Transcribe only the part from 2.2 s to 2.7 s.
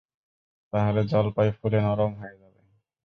যাবে।